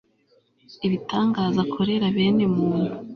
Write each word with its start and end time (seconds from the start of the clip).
ibitangaza 0.85 1.59
akorera 1.65 2.05
bene 2.15 2.45
muntu 2.55 2.93